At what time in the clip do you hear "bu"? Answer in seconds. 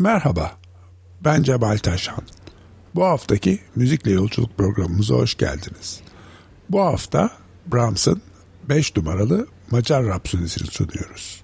2.94-3.04, 6.70-6.80